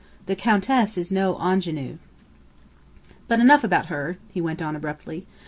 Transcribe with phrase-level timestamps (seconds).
[0.25, 1.99] The Countess is no ingénue!
[3.27, 5.27] "But enough about her," he went on, abruptly.